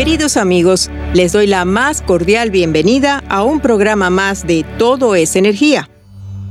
[0.00, 5.36] Queridos amigos, les doy la más cordial bienvenida a un programa más de Todo es
[5.36, 5.90] Energía.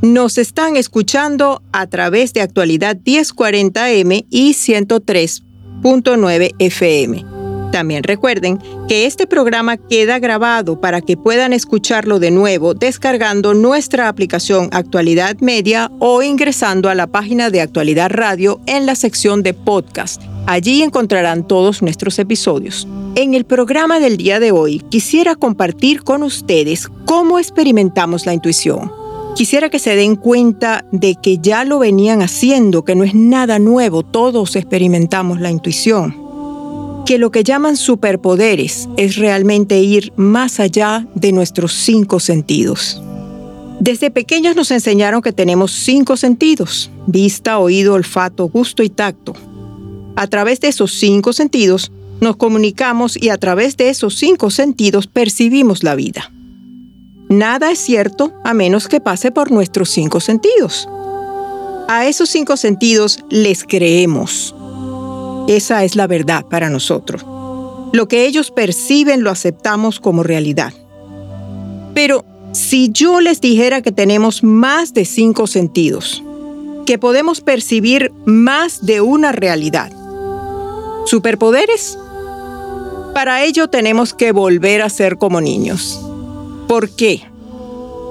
[0.04, 7.26] Nos están escuchando a través de actualidad 1040M y 103.9 FM.
[7.72, 14.10] También recuerden que este programa queda grabado para que puedan escucharlo de nuevo descargando nuestra
[14.10, 19.56] aplicación Actualidad Media o ingresando a la página de Actualidad Radio en la sección de
[19.56, 20.22] podcast.
[20.50, 22.88] Allí encontrarán todos nuestros episodios.
[23.14, 28.92] En el programa del día de hoy quisiera compartir con ustedes cómo experimentamos la intuición.
[29.36, 33.59] Quisiera que se den cuenta de que ya lo venían haciendo, que no es nada
[33.59, 36.16] nuevo, todos experimentamos la intuición.
[37.05, 43.00] Que lo que llaman superpoderes es realmente ir más allá de nuestros cinco sentidos.
[43.80, 49.36] Desde pequeños nos enseñaron que tenemos cinco sentidos, vista, oído, olfato, gusto y tacto.
[50.20, 55.08] A través de esos cinco sentidos nos comunicamos y a través de esos cinco sentidos
[55.08, 56.30] percibimos la vida.
[57.30, 60.89] Nada es cierto a menos que pase por nuestros cinco sentidos.
[61.88, 64.54] A esos cinco sentidos les creemos.
[65.48, 67.26] Esa es la verdad para nosotros.
[67.94, 70.73] Lo que ellos perciben lo aceptamos como realidad.
[71.94, 76.21] Pero si yo les dijera que tenemos más de cinco sentidos,
[76.86, 79.94] que podemos percibir más de una realidad,
[81.09, 81.97] ¿superpoderes?
[83.15, 85.99] Para ello tenemos que volver a ser como niños.
[86.67, 87.23] ¿Por qué?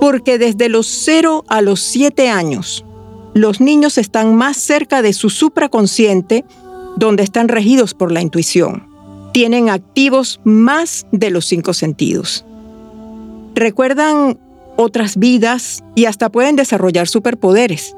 [0.01, 2.85] Porque desde los 0 a los 7 años,
[3.35, 6.45] los niños están más cerca de su supraconsciente,
[6.97, 8.89] donde están regidos por la intuición.
[9.33, 12.45] Tienen activos más de los cinco sentidos.
[13.55, 14.41] Recuerdan
[14.77, 17.95] otras vidas y hasta pueden desarrollar superpoderes.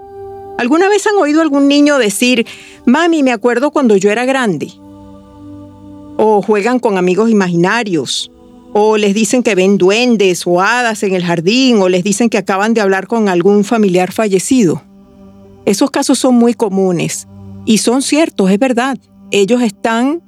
[0.58, 2.46] ¿Alguna vez han oído algún niño decir,
[2.84, 4.70] mami, me acuerdo cuando yo era grande?
[6.22, 8.30] O juegan con amigos imaginarios,
[8.74, 12.36] o les dicen que ven duendes o hadas en el jardín, o les dicen que
[12.36, 14.82] acaban de hablar con algún familiar fallecido.
[15.64, 17.26] Esos casos son muy comunes
[17.64, 18.98] y son ciertos, es verdad.
[19.30, 20.22] Ellos están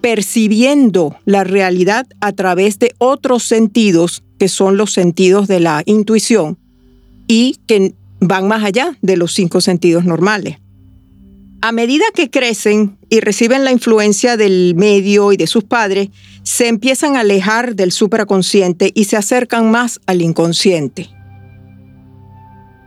[0.00, 6.58] percibiendo la realidad a través de otros sentidos, que son los sentidos de la intuición,
[7.28, 10.56] y que van más allá de los cinco sentidos normales.
[11.66, 16.10] A medida que crecen y reciben la influencia del medio y de sus padres,
[16.44, 21.10] se empiezan a alejar del supraconsciente y se acercan más al inconsciente.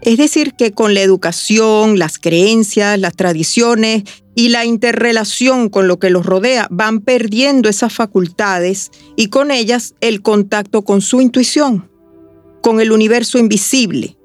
[0.02, 4.04] Es decir, que con la educación, las creencias, las tradiciones
[4.34, 9.94] y la interrelación con lo que los rodea van perdiendo esas facultades y con ellas
[10.00, 11.92] el contacto con su intuición,
[12.62, 14.16] con el universo invisible,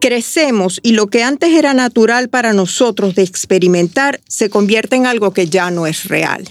[0.00, 5.32] crecemos y lo que antes era natural para nosotros de experimentar se convierte en algo
[5.32, 6.48] que ya no es real.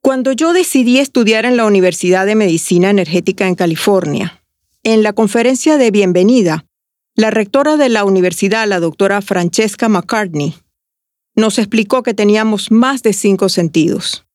[0.00, 4.42] Cuando yo decidí estudiar en la Universidad de Medicina Energética en California,
[4.82, 6.66] en la conferencia de bienvenida,
[7.14, 10.54] la rectora de la universidad, la doctora Francesca McCartney,
[11.36, 14.26] nos explicó que teníamos más de cinco sentidos.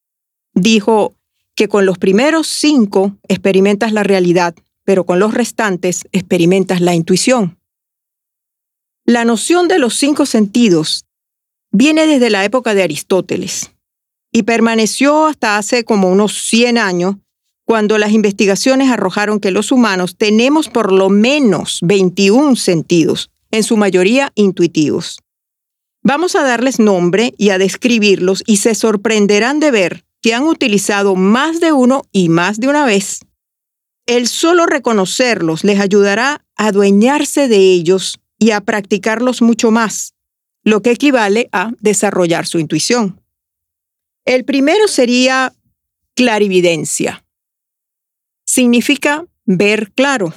[0.53, 1.13] Dijo
[1.55, 4.55] que con los primeros cinco experimentas la realidad,
[4.89, 7.59] pero con los restantes experimentas la intuición.
[9.05, 11.05] La noción de los cinco sentidos
[11.71, 13.69] viene desde la época de Aristóteles
[14.31, 17.17] y permaneció hasta hace como unos 100 años,
[17.65, 23.77] cuando las investigaciones arrojaron que los humanos tenemos por lo menos 21 sentidos, en su
[23.77, 25.19] mayoría intuitivos.
[26.01, 31.15] Vamos a darles nombre y a describirlos y se sorprenderán de ver que han utilizado
[31.15, 33.19] más de uno y más de una vez.
[34.09, 40.15] El solo reconocerlos les ayudará a adueñarse de ellos y a practicarlos mucho más,
[40.63, 43.21] lo que equivale a desarrollar su intuición.
[44.25, 45.53] El primero sería
[46.15, 47.23] clarividencia.
[48.47, 50.33] Significa ver claro,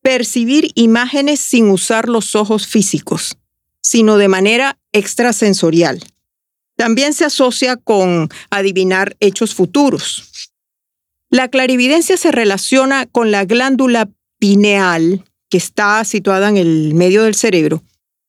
[0.00, 3.36] percibir imágenes sin usar los ojos físicos,
[3.82, 6.02] sino de manera extrasensorial.
[6.76, 10.30] También se asocia con adivinar hechos futuros.
[11.30, 14.08] La clarividencia se relaciona con la glándula
[14.38, 17.82] pineal, que está situada en el medio del cerebro,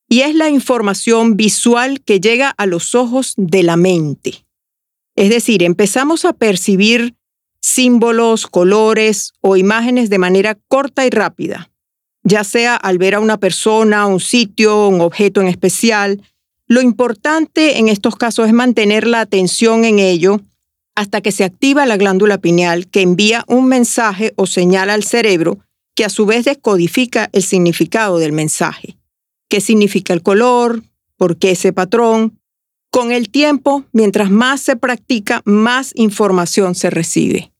[0.09, 4.45] y es la información visual que llega a los ojos de la mente.
[5.15, 7.15] Es decir, empezamos a percibir
[7.61, 11.69] símbolos, colores o imágenes de manera corta y rápida,
[12.23, 16.21] ya sea al ver a una persona, un sitio, un objeto en especial.
[16.67, 20.41] Lo importante en estos casos es mantener la atención en ello
[20.97, 25.59] hasta que se activa la glándula pineal que envía un mensaje o señal al cerebro
[25.93, 28.97] que a su vez descodifica el significado del mensaje.
[29.47, 30.81] ¿Qué significa el color?
[31.15, 32.39] ¿Por qué ese patrón?
[32.89, 37.53] Con el tiempo, mientras más se practica, más información se recibe.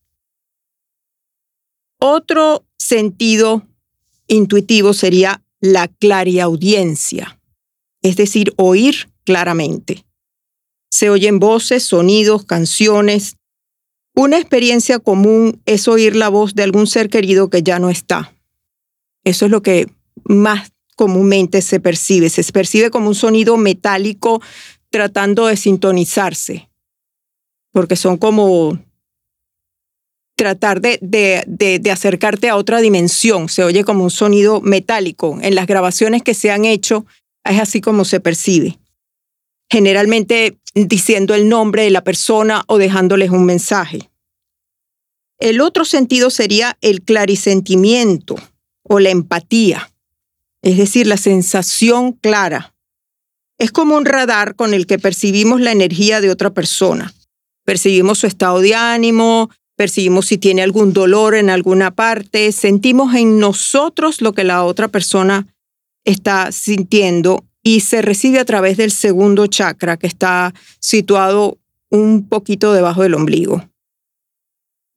[1.99, 3.67] Otro sentido
[4.27, 7.39] intuitivo sería la clariaudiencia,
[8.01, 10.06] es decir, oír claramente.
[10.89, 13.37] Se oyen voces, sonidos, canciones.
[14.15, 18.33] Una experiencia común es oír la voz de algún ser querido que ya no está.
[19.23, 19.87] Eso es lo que
[20.23, 22.29] más comúnmente se percibe.
[22.29, 24.41] Se percibe como un sonido metálico
[24.89, 26.69] tratando de sintonizarse,
[27.71, 28.79] porque son como
[30.35, 33.49] tratar de, de, acercarte a otra dimensión.
[33.49, 35.39] Se oye como un sonido metálico.
[35.41, 37.05] En las grabaciones que se han hecho
[37.43, 38.77] es así como se percibe.
[39.69, 44.09] Generalmente diciendo el nombre de la persona o dejándoles un mensaje.
[45.39, 48.35] El otro sentido sería el clarisentimiento
[48.83, 49.91] o la empatía,
[50.61, 52.73] es decir, la sensación clara.
[53.59, 57.13] Es como un radar con el que percibimos la energía de otra persona.
[57.65, 63.39] Percibimos su estado de ánimo, percibimos si tiene algún dolor en alguna parte, sentimos en
[63.39, 65.47] nosotros lo que la otra persona
[66.03, 71.57] está sintiendo y se recibe a través del segundo chakra que está situado
[71.89, 73.69] un poquito debajo del ombligo.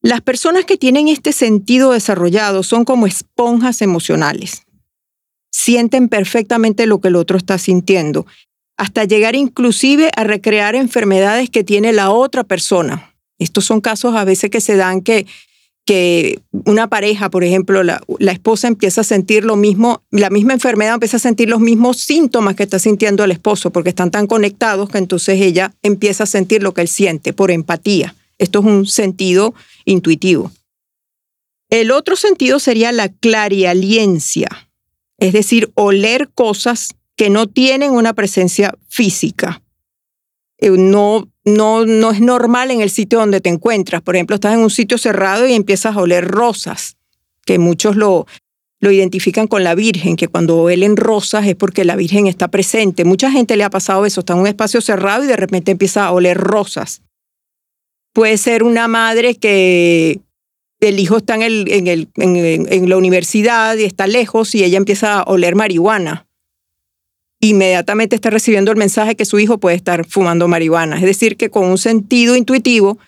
[0.03, 4.63] Las personas que tienen este sentido desarrollado son como esponjas emocionales.
[5.51, 8.25] Sienten perfectamente lo que el otro está sintiendo,
[8.77, 14.25] hasta llegar inclusive a recrear enfermedades que tiene la otra persona estos son casos a
[14.25, 15.27] veces que se dan que,
[15.91, 18.01] que una pareja, por ejemplo, la,
[18.31, 22.55] esposa empieza a sentir lo mismo, la misma enfermedad empieza a sentir los mismos síntomas
[22.55, 26.63] que está sintiendo el esposo, porque están tan conectados que entonces ella empieza a sentir
[26.63, 28.15] lo que él siente por empatía.
[28.39, 29.53] Esto es un sentido
[29.85, 30.53] intuitivo.
[31.71, 34.47] El otro sentido sería la clarialiencia,
[35.19, 39.61] es decir, oler cosas que no tienen una presencia física.
[40.59, 44.03] Eh, no, no, no es normal en el sitio donde te encuentras.
[44.03, 46.97] Por ejemplo, estás en un sitio cerrado y empiezas a oler rosas,
[47.45, 48.27] que muchos lo,
[48.81, 53.05] lo identifican con la Virgen, que cuando huelen rosas es porque la Virgen está presente.
[53.05, 56.07] Mucha gente le ha pasado eso, está en un espacio cerrado y de repente empieza
[56.07, 57.03] a oler rosas.
[58.13, 60.21] Puede ser una madre que
[60.81, 64.79] el hijo está en, el, en, el, en la universidad y está lejos y ella
[64.79, 66.27] empieza a oler marihuana
[67.41, 70.97] inmediatamente está recibiendo el mensaje que su hijo puede estar fumando marihuana.
[70.97, 72.99] Es decir, que con un sentido intuitivo,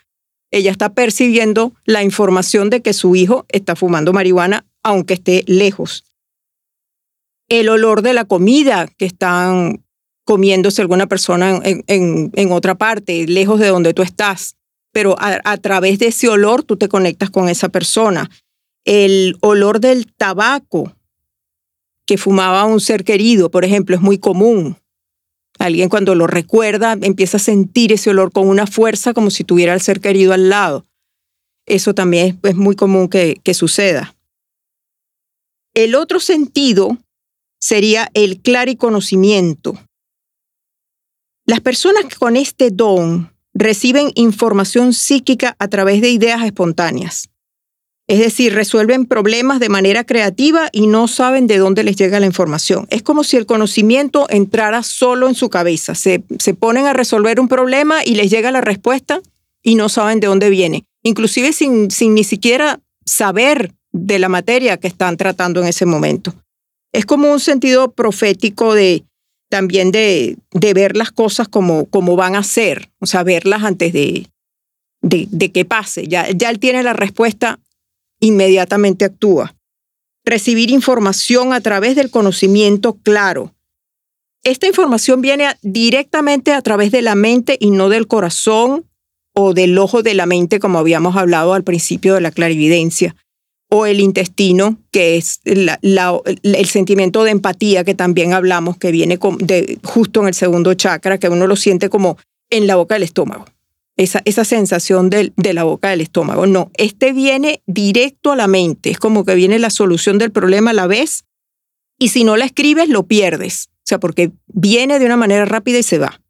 [0.50, 6.04] ella está percibiendo la información de que su hijo está fumando marihuana, aunque esté lejos.
[7.48, 9.84] El olor de la comida que están
[10.24, 14.56] comiéndose alguna persona en, otra parte, lejos de donde tú estás.
[14.92, 18.30] Pero a través de ese olor tú te conectas con esa persona.
[18.84, 20.94] El olor del tabaco
[22.06, 24.76] que fumaba un ser querido, por ejemplo, es muy común.
[25.58, 29.72] Alguien cuando lo recuerda empieza a sentir ese olor con una fuerza como si tuviera
[29.72, 30.86] al ser querido al lado.
[31.66, 34.16] Eso también es, muy común que, suceda.
[35.74, 36.98] El otro sentido
[37.60, 38.42] sería el
[38.76, 39.78] conocimiento.
[41.46, 47.31] Las personas con este don reciben información psíquica a través de ideas espontáneas.
[48.12, 52.26] Es decir, resuelven problemas de manera creativa y no saben de dónde les llega la
[52.26, 52.86] información.
[52.90, 55.94] Es como si el conocimiento entrara solo en su cabeza.
[55.94, 59.22] Se, se ponen a resolver un problema y les llega la respuesta
[59.62, 60.84] y no saben de dónde viene.
[61.02, 66.34] Inclusive sin, sin ni siquiera saber de la materia que están tratando en ese momento.
[66.92, 69.04] Es como un sentido profético de
[69.48, 73.94] también de, de ver las cosas como, como van a ser, o sea, verlas antes
[73.94, 74.26] de,
[75.00, 76.08] de, de que pase.
[76.08, 77.58] Ya, ya él tiene la respuesta
[78.22, 79.54] inmediatamente actúa.
[80.24, 83.54] Recibir información a través del conocimiento claro.
[84.44, 88.86] Esta información viene directamente a través de la mente y no del corazón
[89.34, 93.16] o del ojo de la mente, como habíamos hablado al principio de la clarividencia,
[93.70, 99.18] o el intestino, que es el sentimiento de empatía que también hablamos, que viene
[99.82, 102.18] justo en el segundo chakra, que uno lo siente como
[102.50, 103.46] en la boca del estómago.
[103.96, 106.46] Esa, esa sensación de, de la boca del estómago.
[106.46, 108.90] No, este viene directo a la mente.
[108.90, 111.24] Es como que viene la solución del problema a la vez
[111.98, 113.68] y si no la escribes lo pierdes.
[113.78, 116.20] O sea, porque viene de una manera rápida y se va.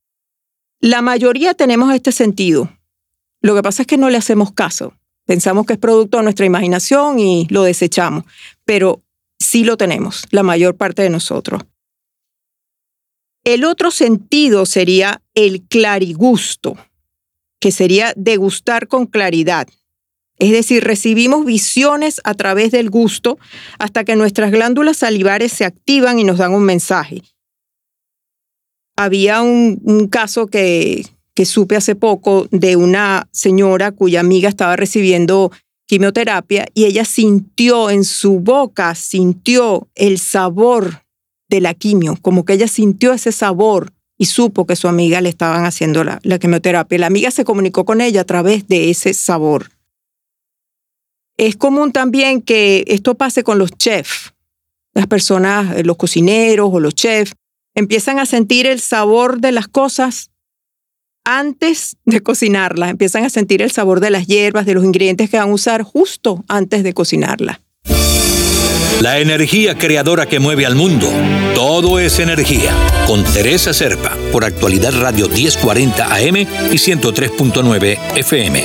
[0.81, 2.69] La mayoría tenemos este sentido.
[3.41, 4.95] Lo que pasa es que no le hacemos caso.
[5.27, 8.25] Pensamos que es producto de nuestra imaginación y lo desechamos,
[8.65, 9.03] pero
[9.39, 11.63] sí lo tenemos, la mayor parte de nosotros.
[13.45, 16.77] El otro sentido sería el clarigusto,
[17.63, 19.69] que sería degustar con claridad.
[20.41, 23.39] Es decir, recibimos visiones a través del gusto
[23.79, 27.23] hasta que nuestras glándulas salivares se activan y nos dan un mensaje.
[28.97, 35.53] Había un, caso que, que supe hace poco de una señora cuya amiga estaba recibiendo
[35.87, 41.05] quimioterapia y ella sintió en su boca, sintió el sabor
[41.49, 45.29] de la quimio, como que ella sintió ese sabor y supo que su amiga le
[45.29, 46.99] estaban haciendo la, la quimioterapia.
[46.99, 49.71] La amiga se comunicó con ella a través de ese sabor.
[51.37, 54.35] Es común también que esto pase con los chefs,
[54.95, 57.35] las personas, los cocineros o los chefs,
[57.75, 60.31] empiezan a sentir el sabor de las cosas
[61.25, 62.91] antes de cocinarla.
[62.91, 65.83] Empiezan a sentir el sabor de las hierbas, de los ingredientes que van a usar
[65.83, 67.63] justo antes de cocinarla.
[69.03, 71.09] La energía creadora que mueve al mundo.
[71.57, 72.73] Todo es energía.
[73.09, 78.63] Con Teresa Serpa, por actualidad Radio 1040 AM y 103.9 FM.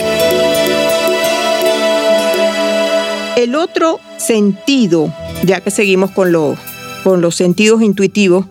[3.36, 5.12] El otro sentido,
[5.44, 6.32] ya que seguimos con,
[7.04, 8.46] con los sentidos intuitivos,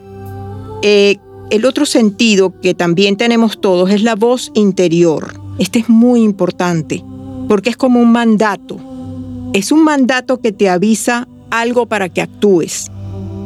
[0.83, 1.19] eh,
[1.51, 5.41] el otro sentido que también tenemos todos es la voz interior.
[5.61, 7.05] Este es muy importante
[7.47, 8.77] porque es como un mandato.
[9.53, 12.91] Es un mandato que te avisa algo para que actúes.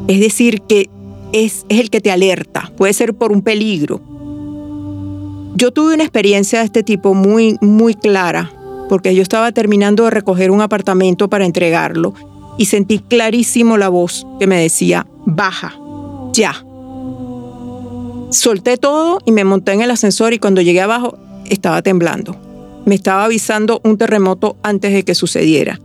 [0.08, 0.88] Es decir, que
[1.32, 2.72] es, el que te alerta.
[2.76, 4.00] Puede ser por un peligro.
[5.56, 8.52] Yo tuve una experiencia de este tipo muy, muy clara
[8.88, 12.14] porque yo estaba terminando de recoger un apartamento para entregarlo
[12.58, 15.78] y sentí clarísimo la voz que me decía, baja,
[16.32, 16.64] ya
[18.30, 22.36] Solté todo y me monté en el ascensor y cuando llegué abajo estaba temblando.
[22.86, 25.80] Me estaba avisando un terremoto antes de que sucediera.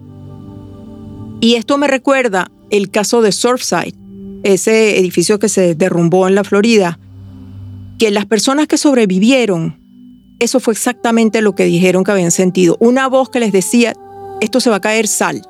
[1.46, 3.94] Y esto me recuerda el caso de Surfside,
[4.42, 6.98] ese edificio que se derrumbó en la Florida,
[8.00, 9.80] que las personas que sobrevivieron,
[10.40, 12.78] eso fue exactamente lo que dijeron que habían sentido.
[12.80, 13.94] Una voz que les decía,
[14.42, 15.44] esto se va a caer, sal.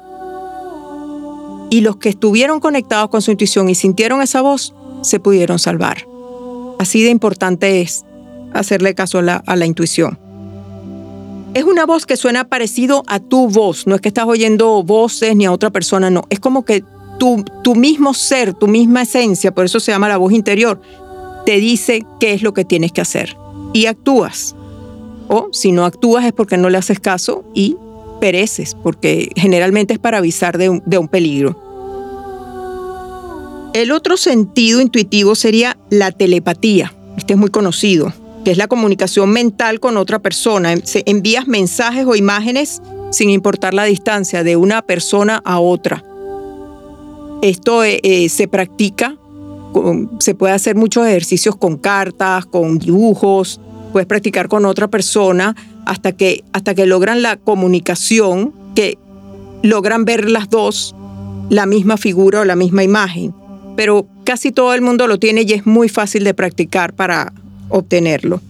[1.69, 6.05] Y los que estuvieron conectados con su intuición y sintieron esa voz, se pudieron salvar.
[6.77, 8.03] Así de importante es
[8.53, 10.19] hacerle caso a la, intuición.
[11.55, 15.37] Es una voz que suena parecido a tu voz, no es que estás oyendo voces
[15.37, 16.83] ni a otra persona, no, es como que
[17.17, 20.81] tu, tu mismo ser, tu misma esencia, por eso se llama la voz interior,
[21.45, 23.37] te dice qué es lo que tienes que hacer
[23.71, 24.53] y actúas.
[25.29, 27.77] O si no actúas es porque no le haces caso y
[28.19, 31.57] pereces, porque generalmente es para avisar de un peligro.
[33.73, 36.93] El otro sentido intuitivo sería la telepatía.
[37.15, 38.11] Este es muy conocido,
[38.45, 40.73] que es la comunicación mental con otra persona.
[41.05, 46.03] envías mensajes o imágenes sin importar la distancia de una persona a otra.
[47.41, 49.17] Esto eh, eh, se practica,
[50.19, 53.59] se puede hacer muchos ejercicios con cartas, con dibujos,
[53.91, 58.97] puedes practicar con otra persona hasta que, hasta que logran la comunicación, que
[59.63, 60.95] logran ver las dos
[61.49, 63.33] la misma figura o la misma imagen
[63.75, 67.33] pero casi todo el mundo lo tiene y es muy fácil de practicar para
[67.77, 68.41] obtenerlo.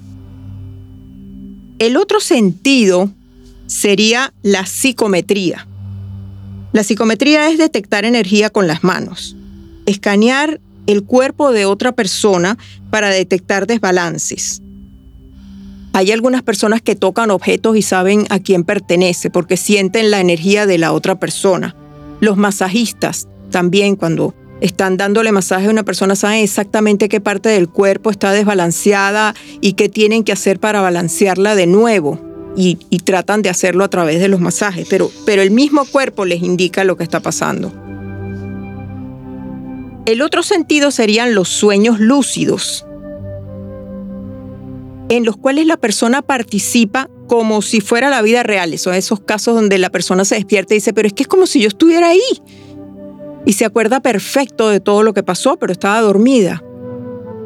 [1.79, 3.10] El otro sentido
[3.67, 5.67] sería la psicometría.
[6.72, 9.36] La psicometría es detectar energía con las manos,
[9.86, 12.58] escanear el cuerpo de otra persona
[12.91, 14.62] para detectar desbalances.
[15.94, 20.65] Hay algunas personas que tocan objetos y saben a quién pertenece porque sienten la energía
[20.65, 21.75] de la otra persona.
[22.20, 27.69] Los masajistas también cuando están dándole masaje a una persona, saben exactamente qué parte del
[27.69, 32.19] cuerpo está desbalanceada y qué tienen que hacer para balancearla de nuevo.
[32.57, 36.41] Y, tratan de hacerlo a través de los masajes, pero, pero el mismo cuerpo les
[36.41, 37.71] indica lo que está pasando.
[40.05, 42.85] El otro sentido serían los sueños lúcidos,
[45.09, 48.75] en los cuales la persona participa como si fuera la vida real.
[48.79, 51.45] Son esos casos donde la persona se despierta y dice, pero es que es como
[51.45, 52.21] si yo estuviera ahí
[53.45, 56.63] y se acuerda perfecto de todo lo que pasó, pero estaba dormida.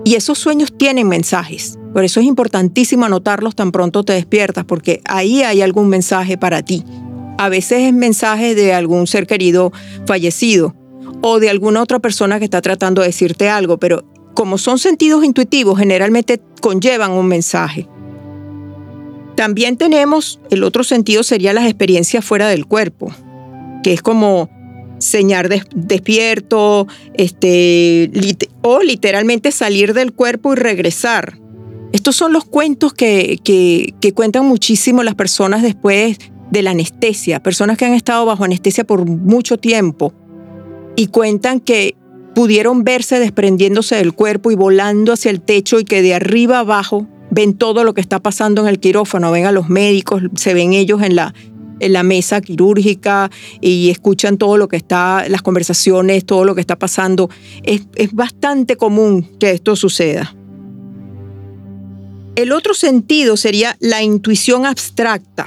[0.06, 1.78] Y esos sueños tienen mensajes.
[1.94, 6.62] Por eso es importantísimo anotarlos tan pronto te despiertas, porque ahí hay algún mensaje para
[6.64, 6.84] ti.
[7.38, 9.72] A veces es mensaje de algún ser querido
[10.06, 10.76] fallecido
[11.22, 15.24] o de alguna otra persona que está tratando de decirte algo, pero como son sentidos
[15.26, 17.88] intuitivos, generalmente conllevan un mensaje.
[19.36, 23.12] También tenemos, el otro sentido sería las experiencias fuera del cuerpo,
[23.84, 24.50] que es como
[25.00, 28.12] señar despierto, este,
[28.62, 31.40] o literalmente salir del cuerpo y regresar.
[31.92, 36.20] Estos son los cuentos que, que, cuentan muchísimo las personas después
[36.52, 40.14] de la anestesia, personas que han estado bajo anestesia por mucho tiempo
[40.96, 41.96] y cuentan que
[42.36, 47.08] pudieron verse desprendiéndose del cuerpo y volando hacia el techo y que de arriba abajo
[47.32, 50.74] ven todo lo que está pasando en el quirófano, ven a los médicos, se ven
[50.74, 51.34] ellos en la,
[51.80, 53.32] la mesa quirúrgica
[53.62, 57.30] y escuchan todo lo que está, las conversaciones, todo lo que está pasando.
[57.64, 60.36] Es, es bastante común que esto suceda.
[62.36, 65.46] El otro sentido sería la intuición abstracta,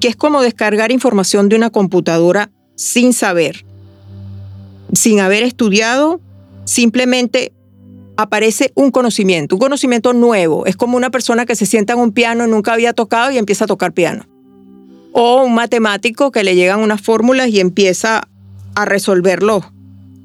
[0.00, 3.64] que es como descargar información de una computadora sin saber,
[4.92, 6.20] sin haber estudiado,
[6.64, 7.52] simplemente
[8.16, 10.66] aparece un conocimiento, un conocimiento nuevo.
[10.66, 13.64] Es como una persona que se sienta en un piano nunca había tocado y empieza
[13.64, 14.26] a tocar piano.
[15.12, 18.28] O un matemático que le llegan unas fórmulas y empieza
[18.74, 19.64] a resolverlo.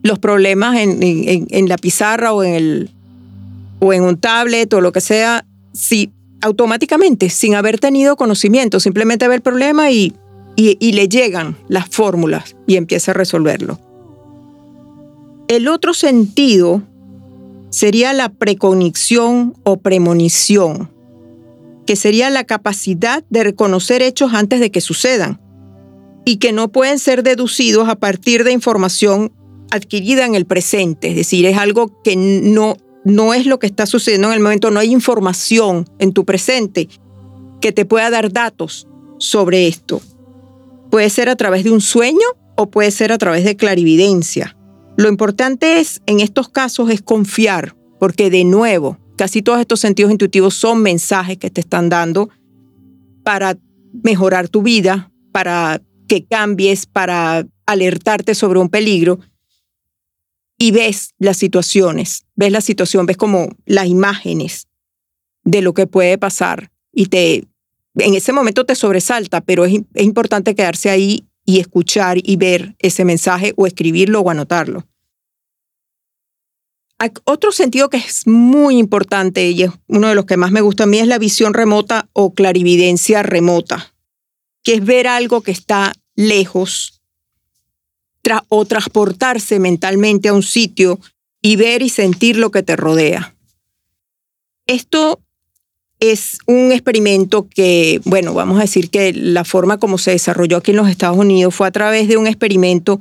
[0.03, 2.89] Los problemas en, la pizarra o en, el,
[3.79, 9.27] o en un tablet o lo que sea, si, automáticamente, sin haber tenido conocimiento, simplemente
[9.27, 10.13] ve el problema y,
[10.56, 13.79] y le llegan las fórmulas y empieza a resolverlo.
[15.48, 16.82] El otro sentido
[17.70, 20.89] sería la precognición o premonición,
[21.88, 25.41] que sería la capacidad de reconocer hechos antes de que sucedan
[26.25, 29.32] y que no pueden ser deducidos a partir de información
[29.72, 32.75] adquirida en el presente, es decir, es algo que no,
[33.06, 36.89] no es lo que está sucediendo en el momento, no hay información en tu presente
[37.62, 40.01] que te pueda dar datos sobre esto.
[40.91, 44.58] Puede ser a través de un sueño o puede ser a través de clarividencia.
[44.97, 50.12] Lo importante es, en estos casos, es confiar, porque de nuevo, casi todos estos sentidos
[50.12, 52.30] intuitivos son mensajes que te están dando
[53.23, 53.58] para
[54.03, 59.19] mejorar tu vida, para que cambies, para alertarte sobre un peligro.
[60.58, 64.67] Y ves las situaciones, ves la situación, ves como las imágenes
[65.43, 67.47] de lo que puede pasar y te,
[67.95, 72.75] en ese momento te sobresalta, pero es, es importante quedarse ahí y escuchar y ver
[72.80, 74.88] ese mensaje o escribirlo o anotarlo.
[77.26, 80.84] Otro sentido que es muy importante y es uno de los que más me gusta
[80.84, 83.94] a mí es la visión remota o clarividencia remota,
[84.64, 87.02] que es ver algo que está lejos
[88.50, 91.00] o transportarse mentalmente a un sitio
[91.42, 93.36] y ver y sentir lo que te rodea.
[94.66, 95.22] Esto
[96.00, 100.72] es un experimento que, bueno, vamos a decir que la forma como se desarrolló aquí
[100.72, 103.00] en los Estados Unidos fue a través de un experimento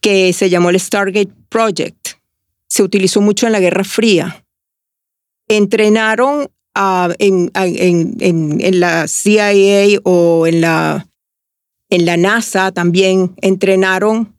[0.00, 2.17] que se llamó el Stargate Project.
[2.68, 4.44] Se utilizó mucho en la Guerra Fría.
[5.48, 6.48] Entrenaron
[7.18, 11.06] en, la CIA o en la,
[11.90, 14.34] en la NASA también, entrenaron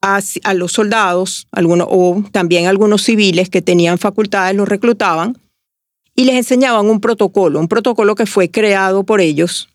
[0.00, 5.36] a, a los soldados algunos, o también algunos civiles que tenían facultades, los reclutaban
[6.14, 9.68] y les enseñaban un protocolo, un protocolo que fue creado por ellos,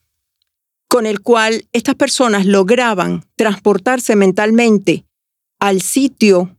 [0.87, 5.05] con el cual estas personas lograban transportarse mentalmente
[5.59, 6.55] al sitio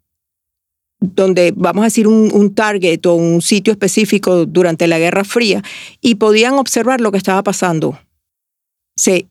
[1.01, 5.63] donde vamos a decir un, target o un sitio específico durante la Guerra Fría
[6.01, 7.99] y podían observar lo que estaba pasando.
[8.97, 9.29] Se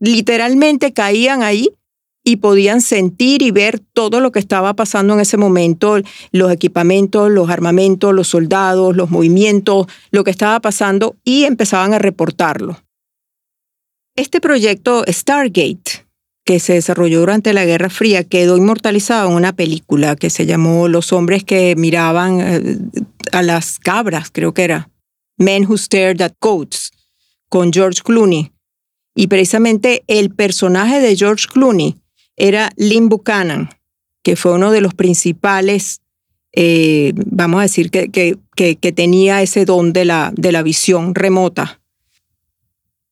[0.00, 1.70] literalmente caían ahí
[2.24, 5.98] y podían sentir y ver todo lo que estaba pasando en ese momento,
[6.32, 11.98] los equipamientos, los armamentos, los soldados, los movimientos, lo que estaba pasando y empezaban a
[11.98, 12.78] reportarlo.
[14.16, 16.03] Este proyecto Stargate,
[16.44, 20.88] que se desarrolló durante la Guerra Fría, quedó inmortalizado en una película que se llamó
[20.88, 22.78] Los hombres que miraban eh,
[23.32, 24.90] a las cabras, creo que era,
[25.38, 26.92] Men Who Stared at Goats,
[27.48, 28.52] con George Clooney.
[29.16, 31.96] Y precisamente el personaje de George Clooney
[32.36, 33.70] era Lynn Buchanan,
[34.22, 36.00] que fue uno de los principales,
[36.52, 38.36] eh, vamos a decir, que, que,
[38.76, 41.80] que, tenía ese don de la, de la visión remota.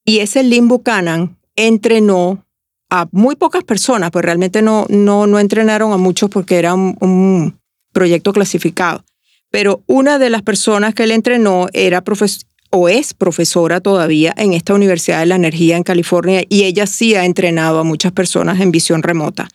[0.05, 2.45] Y ese Lynn Buchanan entrenó
[2.93, 7.57] a muy pocas personas, pues realmente no, no, no entrenaron a muchos porque era un,
[7.91, 9.03] proyecto clasificado.
[9.49, 14.53] Pero una de las personas que él entrenó era profesor o es profesora todavía en
[14.53, 18.59] esta Universidad de la Energía en California y ella sí ha entrenado a muchas personas
[18.59, 19.47] en visión remota.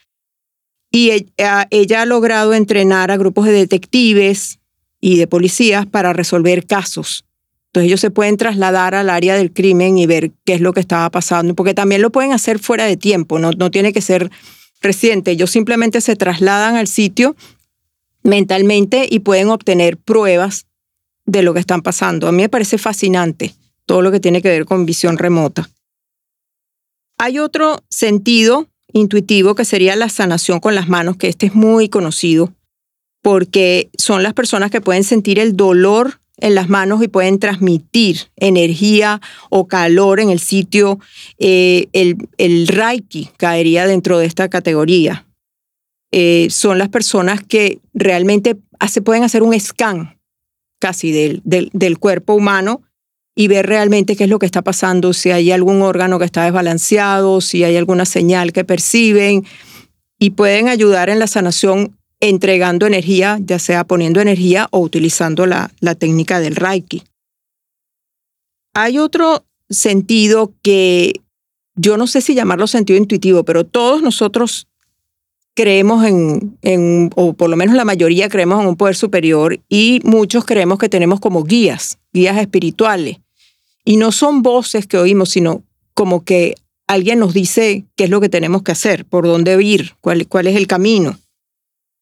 [0.91, 4.59] Y ella, ella ha logrado entrenar a grupos de detectives
[5.01, 7.25] y de policías para resolver casos
[7.69, 10.81] Entonces ellos se pueden trasladar al área del crimen y ver qué es lo que
[10.81, 14.31] estaba pasando, porque también lo pueden hacer fuera de tiempo, no, no tiene que ser
[14.81, 15.33] reciente.
[15.33, 17.37] Ellos simplemente se trasladan al sitio
[18.23, 20.67] mentalmente y pueden obtener pruebas
[21.27, 22.27] de lo que están pasando.
[22.27, 23.55] A mí me parece fascinante
[23.85, 25.69] todo lo que tiene que ver con visión remota.
[27.19, 31.89] Hay otro sentido intuitivo que sería la sanación con las manos, que este es muy
[31.89, 32.53] conocido
[33.23, 38.31] porque son las personas que pueden sentir el dolor en las manos y pueden transmitir
[38.37, 39.21] energía
[39.51, 40.99] o calor en el sitio.
[41.39, 45.27] Eh, el, el, Reiki caería dentro de esta categoría.
[46.11, 50.19] Eh, son las personas que realmente hace, pueden hacer un scan
[50.81, 52.83] casi del, del, del cuerpo humano
[53.35, 56.45] y ver realmente qué es lo que está pasando, si hay algún órgano que está
[56.45, 59.45] desbalanceado, si hay alguna señal que perciben
[60.19, 65.71] y pueden ayudar en la sanación entregando energía, ya sea poniendo energía o utilizando la,
[65.99, 67.03] técnica del Reiki.
[68.75, 71.21] Hay otro sentido que
[71.75, 74.67] yo no sé si llamarlo sentido intuitivo, pero todos nosotros
[75.55, 80.45] creemos en, o por lo menos la mayoría creemos en un poder superior y muchos
[80.45, 83.19] creemos que tenemos como guías, guías espirituales.
[83.85, 85.63] Y no son voces que oímos, sino
[85.95, 86.55] como que
[86.87, 90.57] alguien nos dice qué es lo que tenemos que hacer, por dónde ir, cuál es
[90.57, 91.19] el camino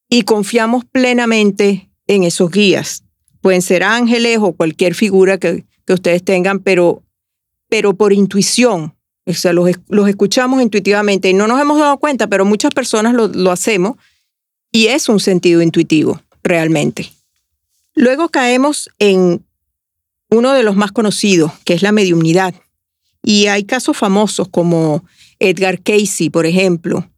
[0.08, 3.04] y confiamos plenamente en esos guías.
[3.40, 7.02] Pueden ser ángeles o cualquier figura que, que ustedes tengan, pero,
[7.68, 8.94] pero por intuición.
[9.24, 13.14] O sea, los, los, escuchamos intuitivamente y no nos hemos dado cuenta, pero muchas personas
[13.14, 13.96] lo, lo hacemos
[14.70, 17.10] y es un sentido intuitivo, realmente.
[17.94, 19.44] Luego caemos en
[20.30, 22.54] uno de los más conocidos, que es la mediumnidad.
[23.22, 25.04] Y hay casos famosos como
[25.38, 27.10] Edgar Casey, por ejemplo,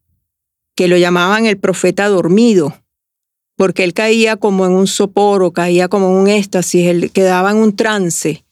[0.78, 2.72] que lo llamaban el profeta dormido,
[3.56, 7.50] porque él caía como en un sopor o caía como en un éxtasis, él quedaba
[7.50, 8.44] en un trance.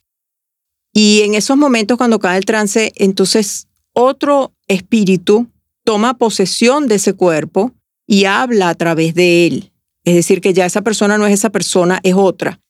[0.92, 5.46] Y en esos momentos cuando cae el trance, entonces otro espíritu
[5.84, 7.70] toma posesión de ese cuerpo
[8.08, 9.72] y habla a través de él.
[10.02, 12.60] Es decir, que ya esa persona no es esa persona, es otra.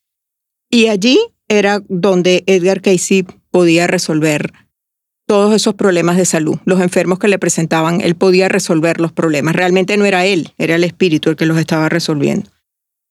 [0.69, 4.53] Y allí era donde Edgar Casey podía resolver
[5.27, 9.57] todos esos problemas de salud, los enfermos que le presentaban, él podía resolver los problemas.
[9.57, 12.51] Realmente no era él, era el espíritu el que los estaba resolviendo.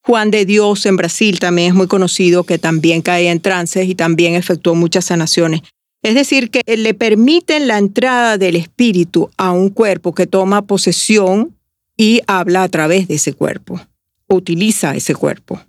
[0.01, 3.95] Juan de Dios en Brasil también es muy conocido, que también caía en trances y
[3.95, 5.61] también efectuó muchas sanaciones.
[6.03, 11.55] Es decir, que le permiten la entrada del espíritu a un cuerpo que toma posesión
[11.97, 13.81] y habla a través de ese cuerpo,
[14.27, 15.59] utiliza ese cuerpo.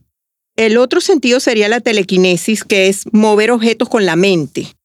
[0.55, 4.76] El otro sentido sería la telequinesis, que es mover objetos con la mente.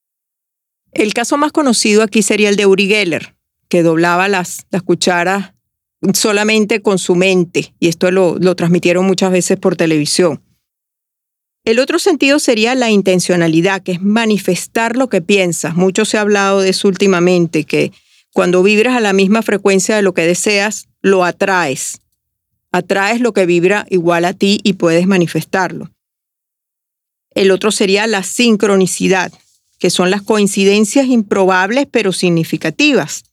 [0.94, 3.36] El caso más conocido aquí sería el de Uri Geller,
[3.70, 5.54] que doblaba las, las cucharas
[6.14, 10.42] solamente con su mente, y esto lo, lo transmitieron muchas veces por televisión.
[11.64, 15.76] El otro sentido sería la intencionalidad, que es manifestar lo que piensas.
[15.76, 17.92] Mucho se ha hablado de eso últimamente, que
[18.34, 22.02] cuando vibras a la misma frecuencia de lo que deseas, lo atraes.
[22.72, 25.92] Atraes lo que vibra igual a ti y puedes manifestarlo.
[27.30, 29.32] El otro sería la sincronicidad,
[29.82, 33.24] que son las coincidencias improbables pero significativas.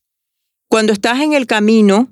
[0.67, 2.09] Cuando estás en el camino,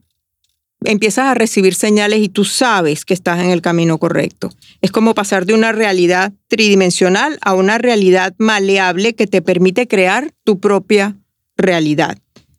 [0.84, 4.52] empiezas a recibir señales y tú sabes que estás en el camino correcto.
[4.82, 10.30] Es como pasar de una realidad tridimensional a una realidad maleable que te permite crear
[10.44, 11.16] tu propia
[11.56, 12.18] realidad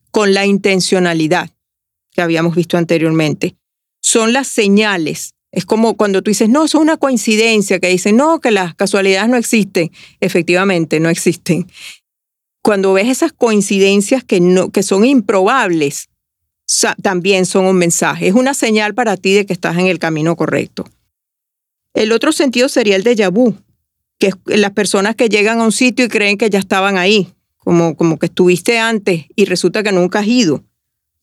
[0.10, 1.52] con la intencionalidad
[2.12, 3.56] que habíamos visto anteriormente.
[4.02, 8.18] Son las señales es como cuando tú dices, no, eso es una coincidencia, que dicen,
[8.18, 9.92] no, que las casualidades no existen.
[10.20, 11.68] Efectivamente, no existen.
[12.62, 16.10] Cuando ves esas coincidencias que, no, que son improbables,
[17.02, 18.28] también son un mensaje.
[18.28, 20.86] Es una señal para ti de que estás en el camino correcto.
[21.94, 23.56] El otro sentido sería el de vu,
[24.20, 27.34] que es las personas que llegan a un sitio y creen que ya estaban ahí,
[27.58, 30.64] como, como que estuviste antes y resulta que nunca has ido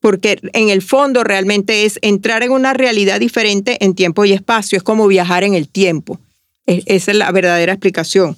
[0.05, 4.77] porque en el fondo realmente es entrar en una realidad diferente en tiempo y espacio,
[4.77, 6.21] es como viajar en el tiempo.
[6.67, 8.37] esa es la verdadera explicación.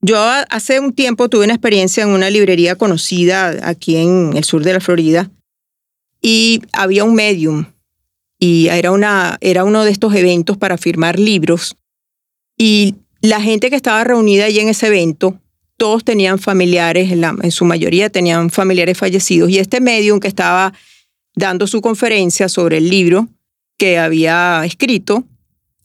[0.00, 4.64] Yo hace un tiempo tuve una experiencia en una librería conocida aquí en el sur
[4.64, 5.30] de la Florida
[6.20, 7.66] y había un medium
[8.40, 11.76] y era, una, era uno de estos eventos para firmar libros
[12.58, 15.38] y la gente que estaba reunida allí en ese evento
[15.76, 19.50] todos tenían familiares, en, su mayoría tenían familiares fallecidos.
[19.50, 20.72] Y este medium que estaba
[21.34, 23.28] dando su conferencia sobre el libro
[23.78, 25.24] que había escrito,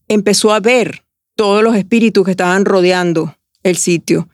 [0.08, 1.04] empezó a ver
[1.36, 4.30] todos los espíritus que estaban rodeando el sitio.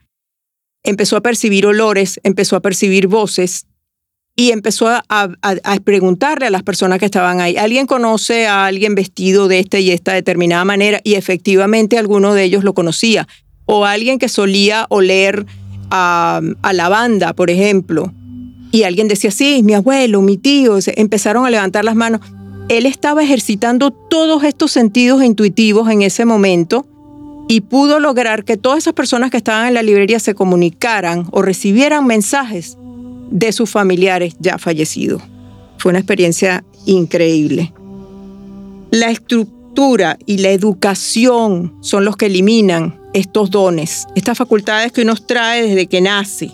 [0.84, 3.66] Empezó a percibir olores, empezó a percibir voces
[4.36, 8.94] y empezó a, a, preguntarle a las personas que estaban ahí, ¿alguien conoce a alguien
[8.94, 11.00] vestido de esta y esta determinada manera?
[11.02, 13.26] Y efectivamente alguno de ellos lo conocía
[13.70, 15.46] o alguien que solía oler
[15.90, 18.12] a, a lavanda, por ejemplo,
[18.72, 22.22] y alguien decía, sí, mi abuelo, mi tío, empezaron a levantar las manos.
[22.68, 26.86] Él estaba ejercitando todos estos sentidos intuitivos en ese momento
[27.46, 31.42] y pudo lograr que todas esas personas que estaban en la librería se comunicaran o
[31.42, 32.76] recibieran mensajes
[33.30, 35.22] de sus familiares ya fallecidos.
[35.78, 37.72] Fue una experiencia increíble.
[38.90, 45.14] La estructura y la educación son los que eliminan estos dones, estas facultades que uno
[45.16, 46.52] trae desde que nace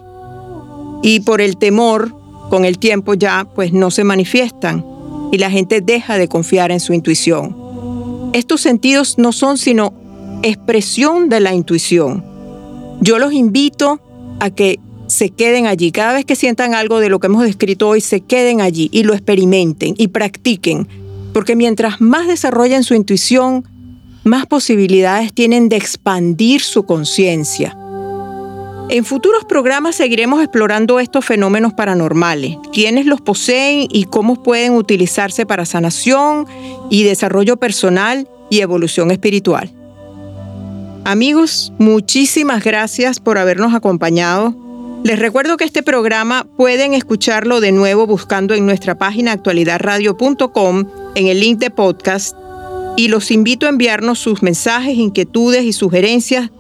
[1.02, 2.14] y por el temor
[2.50, 4.84] con el tiempo ya pues no se manifiestan
[5.32, 8.30] y la gente deja de confiar en su intuición.
[8.32, 9.94] Estos sentidos no son sino
[10.42, 12.24] expresión de la intuición.
[13.00, 14.00] Yo los invito
[14.40, 15.92] a que se queden allí.
[15.92, 19.02] Cada vez que sientan algo de lo que hemos descrito hoy, se queden allí y
[19.02, 20.88] lo experimenten y practiquen.
[21.32, 23.64] Porque mientras más desarrollen su intuición,
[24.24, 27.76] más posibilidades tienen de expandir su conciencia.
[28.90, 35.46] En futuros programas seguiremos explorando estos fenómenos paranormales, quiénes los poseen y cómo pueden utilizarse
[35.46, 36.46] para sanación
[36.90, 39.72] y desarrollo personal y evolución espiritual.
[41.04, 44.54] Amigos, muchísimas gracias por habernos acompañado.
[45.02, 50.84] Les recuerdo que este programa pueden escucharlo de nuevo buscando en nuestra página actualidadradio.com
[51.14, 52.37] en el link de podcast
[52.96, 56.50] y los invito a enviarnos sus mensajes, inquietudes y sugerencias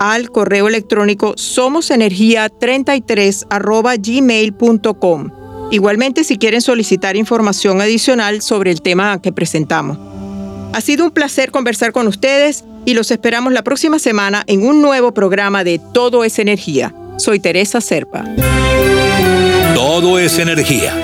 [0.00, 5.30] al correo electrónico somosenergia33 gmail.com.
[5.70, 9.96] Igualmente si quieren solicitar información adicional sobre el tema que presentamos.
[10.72, 14.80] Ha sido un placer conversar con ustedes y los esperamos la próxima semana en un
[14.82, 16.94] nuevo programa de Todo es Energía.
[17.16, 18.24] Soy Teresa Serpa.
[19.74, 21.03] Todo es Energía